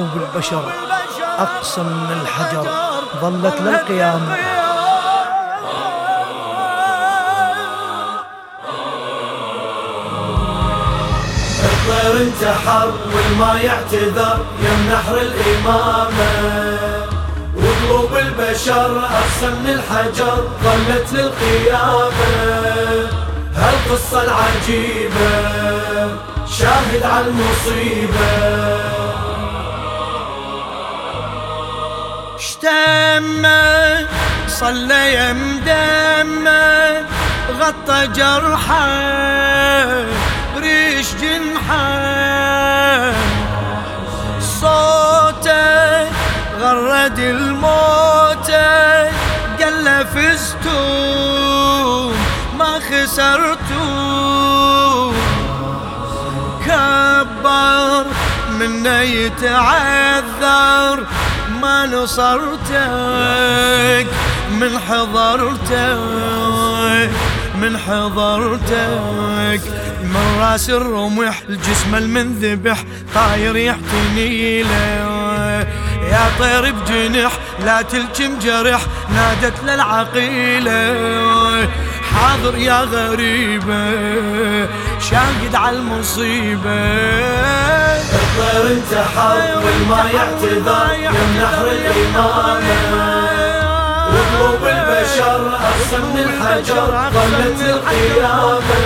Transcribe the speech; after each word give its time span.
وضربوا 0.00 0.26
بالبشر 0.32 0.62
أقسى 1.38 1.80
من 1.80 2.20
الحجر 2.22 2.66
ظلت 3.20 3.60
للقيامة. 3.60 4.36
الطير 11.64 12.22
انتحر 12.22 12.92
والما 13.14 13.60
يعتذر 13.60 14.38
يم 14.62 14.92
نحر 14.92 15.16
الإمامة 15.16 16.32
وقلوب 17.56 18.16
البشر 18.16 18.98
أقسى 19.04 19.46
من 19.46 19.66
الحجر 19.66 20.48
ظلت 20.64 21.12
للقيامة. 21.12 22.10
هالقصة 23.54 24.22
العجيبة 24.22 25.30
شاهد 26.58 27.02
على 27.02 27.26
المصيبة. 27.26 28.99
اشتمه 32.62 34.06
صلى 34.48 35.14
يمدمه 35.14 37.04
غطى 37.60 38.06
جرحه 38.06 38.86
بريش 40.56 41.06
جنحه 41.14 43.12
صوته 44.40 46.04
غرد 46.60 47.18
الموتة 47.18 49.04
قال 49.60 50.06
فزتوا 50.06 52.12
ما 52.58 52.80
خسرتوا 52.90 54.32
كبر 56.66 58.04
منا 58.50 59.02
يتعذر. 59.02 61.06
نصرتك 61.86 62.80
من 64.50 64.78
حضرتك 64.88 66.00
من 67.60 67.78
حضرتك. 67.78 69.60
من 70.14 70.36
رأس 70.40 70.70
الرمح 70.70 71.42
الجسم 71.48 71.94
المنذبح 71.94 72.84
طاير 73.14 73.56
يحتني 73.56 74.62
له 74.62 75.66
يا 76.10 76.30
طير 76.38 76.72
بجنح 76.72 77.32
لا 77.64 77.82
تلجم 77.82 78.38
جرح 78.38 78.80
نادت 79.14 79.64
للعقيله 79.64 80.78
حاضر 82.14 82.58
يا 82.58 82.80
غريبة 82.80 83.90
شاهد 85.10 85.54
على 85.54 85.76
المصيبة. 85.76 86.70
الطير 88.14 88.66
انتحر 88.72 89.38
والما 89.64 90.10
يعتذر 90.14 91.10
من 91.10 91.28
نحر 91.42 91.66
الإمامة 91.66 92.78
وقلوب 94.12 94.62
البشر 94.66 95.40
أقسى 95.54 95.98
من 95.98 96.18
الحجر 96.18 97.10
ظلت 97.10 97.60
القيامة. 97.60 98.78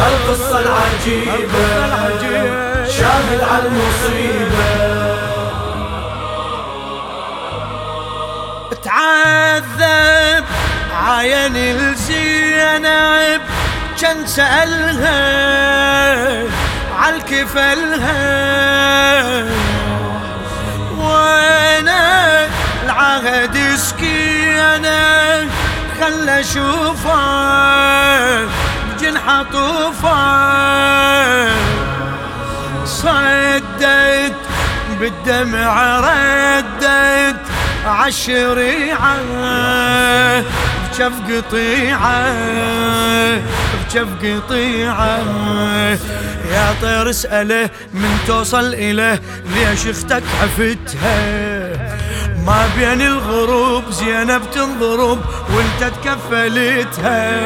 هالقصة 0.00 0.60
العجيبة. 0.60 1.68
شاهد 2.88 3.40
على 3.52 3.66
المصيبة. 3.66 4.70
تعذب 8.84 10.44
عاين 10.94 11.56
الزينب 11.56 13.42
كان 14.00 14.26
سألها 14.26 15.18
عالكفلها 16.98 18.14
وأنا 20.98 22.46
العهد 22.84 23.58
سكينة 23.76 25.48
خلى 26.00 26.40
أشوفه 26.40 27.18
بجنحة 28.86 29.42
طوفة. 29.42 30.18
صدت 32.84 34.34
بالدمع 35.00 36.00
ردت 36.00 37.40
عالشريعة 37.86 39.16
بجف 40.92 41.12
قطيعة 41.28 42.32
بجف 43.88 44.08
قطيعة. 44.22 45.18
يا 46.52 46.74
طير 46.82 47.10
اسأله 47.10 47.70
من 47.94 48.18
توصل 48.26 48.74
إله 48.74 49.18
ليش 49.54 49.86
أختك 49.86 50.22
عفتها؟ 50.42 51.18
ما 52.46 52.68
بين 52.78 53.00
الغروب 53.00 53.90
زينب 53.90 54.42
تنضرب 54.54 55.18
وانت 55.54 55.92
تكفلتها. 55.94 57.40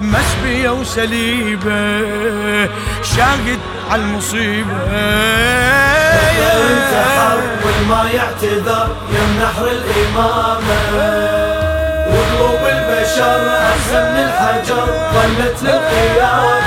مسبية 0.00 0.70
وسليبة 0.70 2.06
شاهد 3.02 3.58
على 3.90 4.02
المصيبة. 4.02 4.76
انتحر 6.60 7.40
والما 7.64 8.10
يعتذر 8.14 8.88
يم 9.10 9.42
نحر 9.42 9.66
الإمامة. 9.66 10.80
وقلوب 12.10 12.60
البشر 12.66 13.48
أحسن 13.48 14.19
الحجر 14.50 14.86
ظلت 15.12 15.58
للقيامة 15.62 16.60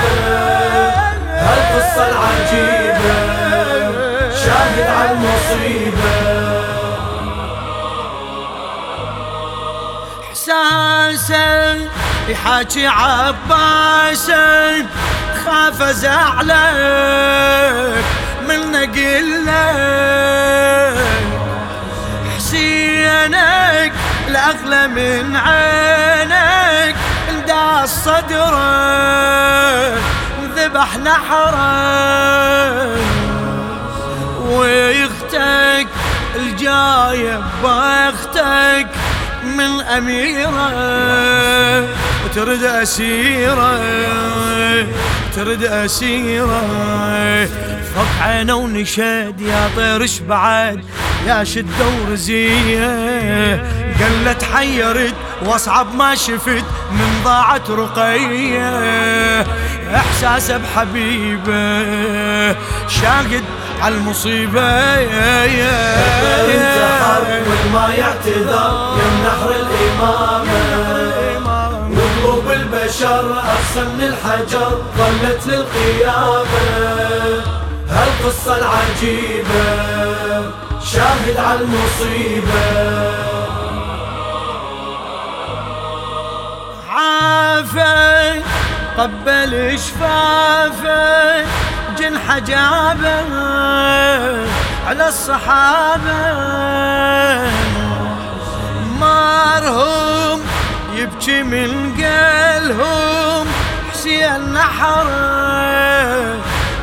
هالقصة 1.28 2.08
العجيبة 2.08 3.14
شاهد 4.44 4.88
على 4.90 5.10
المصيبة. 5.10 6.14
إحساسه 10.30 11.74
يحاكي 12.28 12.86
عباسه 12.86 14.86
خاف 15.46 15.82
زعلك 15.82 16.54
من 18.48 18.72
نقلك 18.72 19.54
حسينك 22.36 23.92
الأغلى 24.28 24.88
من 24.88 25.36
عينك. 25.36 26.53
صدرك 27.86 28.54
ذبح 30.56 30.98
نحرك 30.98 32.24
ويختك 34.48 35.86
الجاية 36.36 37.40
بختك 37.64 38.86
من 39.44 39.80
أميرة. 39.80 40.70
وترد 42.24 42.62
أسيرة 42.62 43.78
ترد 45.36 45.64
أسيرة. 45.64 46.62
فوق 47.94 48.22
عينه 48.22 48.54
ونشاد 48.54 49.40
يا 49.40 49.70
طير 49.76 50.06
بعد؟ 50.28 50.84
يا 51.26 51.44
شدة 51.44 51.86
ورزية 52.08 53.83
قلت 54.00 54.44
حيرت 54.54 55.14
واصعب 55.44 55.94
ما 55.94 56.14
شفت 56.14 56.64
من 56.92 57.20
ضاعت 57.24 57.70
رقية. 57.70 58.70
احساسه 59.94 60.56
بحبيبه 60.56 61.82
شاهد 62.88 63.44
على 63.82 63.94
المصيبة. 63.94 64.60
يا 64.60 65.94
انتحر 66.44 67.42
والما 67.50 67.94
يعتذر 67.94 68.96
يم 68.98 69.26
نحر 69.26 69.50
الإمامة. 69.50 70.64
وقلوب 71.90 72.50
البشر 72.50 73.24
أقسى 73.38 73.82
من 73.84 74.00
الحجر 74.00 74.82
ظلت 74.98 75.46
للقيامة. 75.46 76.44
هالقصة 77.90 78.56
العجيبة 78.56 79.66
شاهد 80.92 81.36
على 81.36 81.60
المصيبة. 81.60 82.64
عافى 87.24 88.42
قبل 88.98 89.78
شفافة 89.78 91.44
جنح 91.98 92.38
جابه 92.38 93.24
على 94.86 95.08
الصحابة. 95.08 96.22
مارهم 99.00 100.40
يبكي 100.94 101.42
من 101.42 101.94
قلهم 101.96 103.46
حسين 103.92 104.52
نحر 104.52 105.06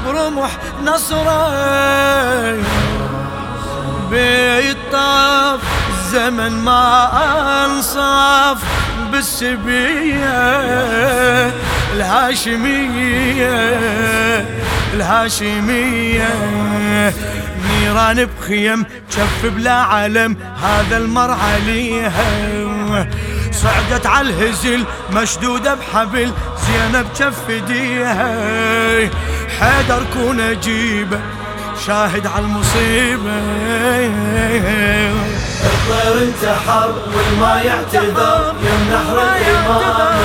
برمح 0.06 0.52
نصره. 0.84 1.52
بيطاف 4.10 5.60
الزمن 5.90 6.52
ما 6.52 7.10
أنصاف. 7.66 8.58
بالسبية 9.12 10.31
الهاشمية 11.94 13.56
الهاشمية. 14.94 16.30
نيران 17.69 18.25
بخيم 18.25 18.86
شف 19.10 19.46
بلا 19.46 19.74
علم 19.74 20.38
هذا 20.63 20.98
المر 20.98 21.31
عليها 21.31 22.25
صعدت 23.52 24.06
على 24.06 24.30
الهزل 24.30 24.86
مشدودة 25.14 25.74
بحبل 25.74 26.31
زينب 26.68 27.07
شف 27.19 27.50
ايديها 27.50 29.10
حيدر 29.60 30.04
كون 30.14 30.40
اجيبه 30.40 31.19
شاهد 31.88 32.28
على 32.28 32.46
المصيبة. 32.46 33.42
الطير 35.66 36.16
انتحر 36.24 36.90
والما 37.16 37.62
يعتذر 37.62 38.54
يم 38.63 38.81
نحر 38.94 39.18
الإمامة 39.38 40.22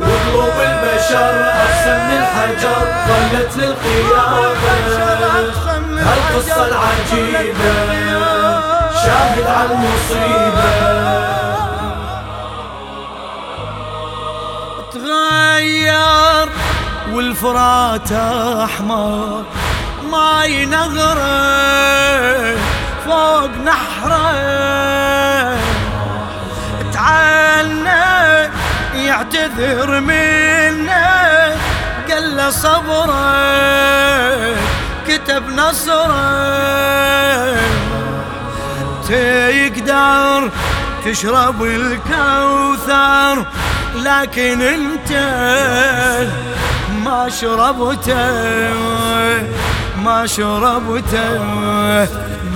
وقلوب 0.00 0.56
البشر 0.60 1.34
أحسن 1.50 1.96
من 2.08 2.18
الحجر 2.22 2.80
ظلت 3.08 3.52
للقيامة. 3.56 4.44
هالقصة 6.00 6.66
العجيبة. 6.66 7.74
شاهد 9.04 9.46
على 9.46 9.70
المصيبة. 9.72 10.70
تغير 14.92 16.48
والفرات 17.12 18.12
أحمر 18.64 19.42
ماي 20.10 20.66
نغره 20.66 21.94
فوق 23.04 23.50
نحره. 23.64 25.58
تعالنا 26.92 28.04
يعتذر 28.94 30.00
منا 30.00 31.56
قال 32.10 32.36
له 32.36 32.50
صبره. 32.50 33.24
كتب 35.08 35.48
نصره. 35.48 36.44
تقدر 39.08 40.50
تشرب 41.04 41.62
الكوثر 41.62 43.46
لكن 43.94 44.62
أنت 44.62 45.10
ما 47.04 47.28
شربته. 47.28 48.14
ما 50.04 50.26
شربته. 50.26 51.42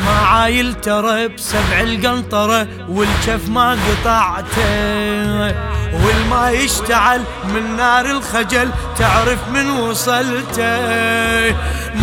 ما 0.06 0.18
عايل 0.26 0.74
ترى 0.74 1.28
بسبع 1.28 1.80
القنطرة 1.80 2.66
والكف 2.88 3.48
ما 3.48 3.76
قطعته. 3.88 5.54
والما 5.92 6.50
يشتعل 6.50 7.22
من 7.54 7.76
نار 7.76 8.06
الخجل 8.06 8.70
تعرف 8.98 9.38
من 9.52 9.70
وصلته. 9.70 11.54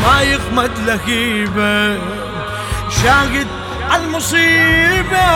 ما 0.04 0.22
يخمد 0.22 0.72
لهيبة 0.86 2.00
شاهد 3.04 3.48
المصيبة. 3.96 5.28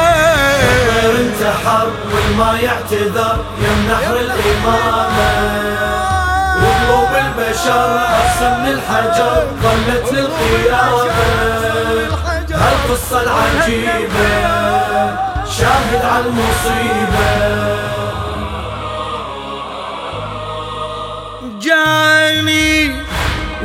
انتحر 1.19 1.87
والما 2.13 2.59
يعتذر 2.59 3.45
يم 3.61 3.91
نحر 3.91 4.15
الإمامة. 4.19 5.88
البشر 7.59 7.97
أحسن 7.97 8.59
من 8.63 8.67
الحجر 8.67 9.47
ظلت 9.61 10.13
للقيامة 10.13 11.11
هالقصة 12.51 13.21
العجيبة 13.21 14.29
شاهد 15.45 16.05
على 16.05 16.25
المصيبة. 16.25 17.29
جاني 21.59 22.95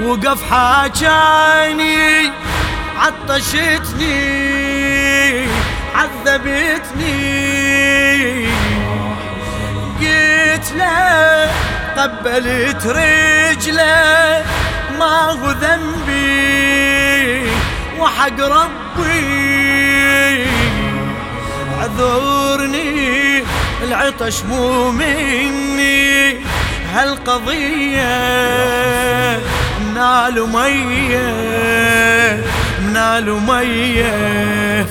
وقف 0.03 0.51
حاجاني 0.51 2.33
عطشتني 2.99 4.25
عذبتني. 5.95 7.45
قلت 10.01 10.73
له 10.73 11.51
قبلت 11.97 12.87
رجله 13.65 14.45
ما 14.99 15.17
هو 15.31 15.51
ذنبي 15.51 17.43
وحق 17.99 18.41
ربي. 18.41 19.65
اعذرني 21.81 23.45
العطش 23.83 24.43
مو 24.43 24.91
مني. 24.91 26.37
هالقضية 26.95 28.19
منال 29.81 30.49
مية 30.53 31.33
منال 32.81 33.31
مية 33.31 34.87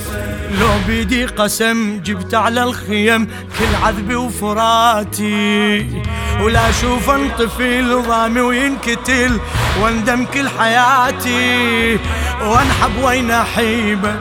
لو 0.60 0.70
بيدي 0.88 1.26
قسم 1.26 2.02
جبت 2.06 2.34
على 2.36 2.64
الخيم 2.64 3.28
كل 3.60 3.76
عذبي 3.84 4.16
وفراتي. 4.16 6.02
ولا 6.42 6.70
أشوف 6.70 7.10
انطفي 7.10 7.82
ضامي 7.82 8.42
وينكتل 8.42 9.40
وأندم 9.82 10.26
كل 10.26 10.50
حياتي. 10.50 12.00
وأنحب 12.42 13.04
وين 13.04 13.34
حيبه 13.34 14.16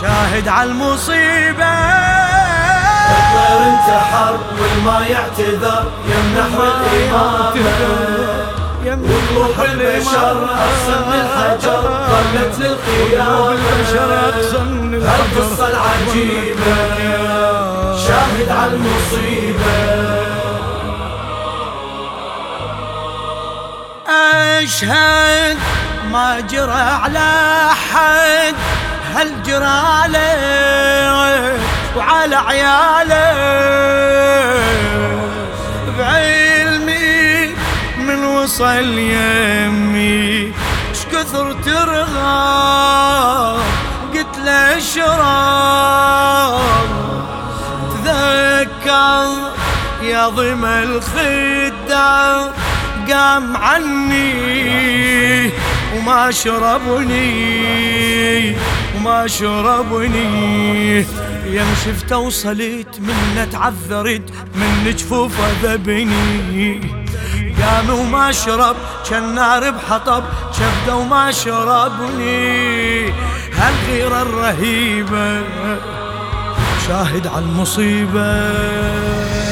شاهد 0.00 0.48
على 0.48 0.70
المصيبة. 0.70 1.64
الطير 3.10 3.62
انتحر 3.66 4.38
والما 4.60 5.06
يعتذر 5.06 5.92
يمنح 6.08 6.52
الإمامة 6.60 8.35
وقلوب 8.86 9.60
البشر 9.64 10.48
أحسن 10.54 11.00
من 11.08 11.20
الحجر 11.20 11.82
ظلت 12.10 12.54
للقيامة 12.58 13.56
هالقصة 15.06 15.68
العجيبة. 15.68 16.76
شاهد 18.06 18.48
على 18.48 18.72
المصيبة. 18.72 19.76
أشهد 24.62 25.58
ما 26.12 26.40
جرى 26.40 26.72
على 26.72 27.30
حد 27.92 28.54
هل 29.14 29.42
جرى 29.42 29.64
عليه 30.02 31.58
وعلى 31.96 32.36
عياله؟ 32.36 33.26
من 38.46 38.52
وصل 38.52 38.98
يمي 38.98 40.52
كثر 41.12 41.52
ترغب 41.52 43.60
قلت 44.14 44.38
له 44.44 44.78
اشرب 44.78 46.60
تذكر 48.04 49.28
يا 50.02 50.28
ضم 50.28 50.64
الخدام 50.64 52.50
قام 53.10 53.56
عني 53.56 55.50
وما 55.96 56.30
شربني 56.30 57.36
وما 58.96 59.26
شربني. 59.26 60.98
يم 61.46 61.74
شفت 61.84 62.12
وصلت 62.12 63.00
منه 63.00 63.44
تعذرت 63.52 64.30
من 64.54 64.94
جفوفه 64.96 65.48
ذبني. 65.62 67.05
قام 67.62 67.90
وما 67.90 68.32
شرب 68.32 68.76
كان 69.10 69.34
نار 69.34 69.70
بحطب 69.70 70.24
شفته 70.52 70.94
وما 70.94 71.32
شربني. 71.32 73.10
هالغيرة 73.52 74.22
الرهيبة 74.22 75.42
شاهد 76.88 77.26
على 77.26 77.44
المصيبة. 77.44 78.20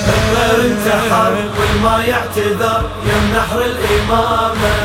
الطير 0.08 0.61
انتحر 0.64 1.34
والما 1.58 2.04
يعتذر 2.04 2.82
يم 3.06 3.37
نحر 3.37 3.61
الإمامة. 3.61 4.76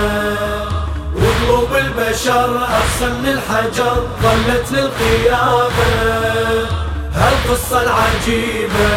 وقلوب 1.15 1.75
البشر 1.75 2.63
أحسن 2.63 3.11
من 3.21 3.27
الحجر 3.27 4.07
ظلت 4.23 4.71
للقيامة. 4.71 5.89
هالقصة 7.13 7.81
العجيبة 7.81 8.91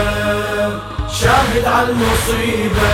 شاهد 1.20 1.64
على 1.64 1.88
المصيبة. 1.88 2.92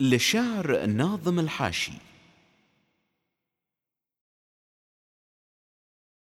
للشاعر 0.00 0.86
ناظم 0.86 1.38
الحاشي. 1.38 1.92